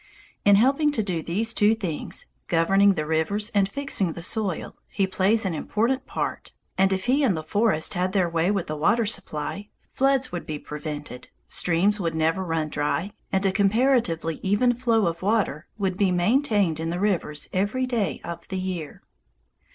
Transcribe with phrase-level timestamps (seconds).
[0.43, 5.05] In helping to do these two things, governing the rivers and fixing the soil, he
[5.05, 8.75] plays an important part, and if he and the forest had their way with the
[8.75, 14.73] water supply, floods would be prevented, streams would never run dry, and a comparatively even
[14.73, 19.03] flow of water would be maintained in the rivers every day of the year.